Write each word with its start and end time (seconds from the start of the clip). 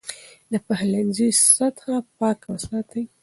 د 0.51 0.53
پخلنځي 0.65 1.27
سطحه 1.55 1.95
پاکه 2.17 2.47
وساتئ. 2.51 3.03